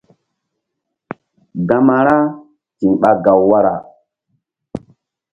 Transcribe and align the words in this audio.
Gama 1.67 1.97
ra 2.05 2.17
ti̧h 2.77 2.93
ɓa 3.01 3.11
gaw 3.23 3.41
wara. 3.49 3.75